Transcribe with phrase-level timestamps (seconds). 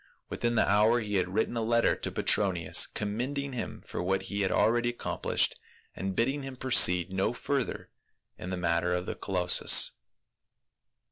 [0.29, 4.41] Within the hour he had written a letter to Petronius, commending him for what he
[4.41, 5.59] had already accomplished,
[5.95, 7.91] and bidding him proceed no further
[8.35, 9.91] in the matter of the colossus.